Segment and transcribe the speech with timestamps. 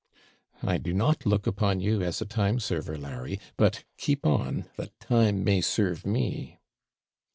[0.63, 4.99] 'I do not look upon you as a TIME SERVER, Larry; but keep on, that
[4.99, 6.57] time may serve me.'